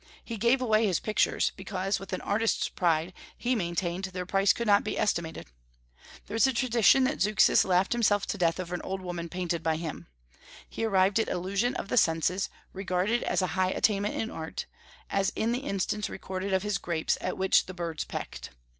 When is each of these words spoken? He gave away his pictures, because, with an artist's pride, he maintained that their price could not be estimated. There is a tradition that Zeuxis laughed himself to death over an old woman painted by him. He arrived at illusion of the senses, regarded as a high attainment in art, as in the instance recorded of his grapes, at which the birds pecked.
He 0.23 0.35
gave 0.35 0.63
away 0.63 0.87
his 0.87 0.99
pictures, 0.99 1.51
because, 1.55 1.99
with 1.99 2.11
an 2.11 2.21
artist's 2.21 2.69
pride, 2.69 3.13
he 3.37 3.53
maintained 3.53 4.05
that 4.05 4.13
their 4.15 4.25
price 4.25 4.51
could 4.51 4.65
not 4.65 4.83
be 4.83 4.97
estimated. 4.97 5.51
There 6.25 6.35
is 6.35 6.47
a 6.47 6.53
tradition 6.53 7.03
that 7.03 7.21
Zeuxis 7.21 7.63
laughed 7.63 7.93
himself 7.93 8.25
to 8.25 8.37
death 8.39 8.59
over 8.59 8.73
an 8.73 8.81
old 8.81 9.01
woman 9.01 9.29
painted 9.29 9.61
by 9.61 9.75
him. 9.75 10.07
He 10.67 10.85
arrived 10.85 11.19
at 11.19 11.29
illusion 11.29 11.75
of 11.75 11.89
the 11.89 11.97
senses, 11.97 12.49
regarded 12.73 13.21
as 13.21 13.43
a 13.43 13.47
high 13.53 13.69
attainment 13.69 14.15
in 14.15 14.31
art, 14.31 14.65
as 15.11 15.29
in 15.35 15.51
the 15.51 15.59
instance 15.59 16.09
recorded 16.09 16.51
of 16.51 16.63
his 16.63 16.79
grapes, 16.79 17.15
at 17.21 17.37
which 17.37 17.67
the 17.67 17.73
birds 17.75 18.03
pecked. 18.03 18.49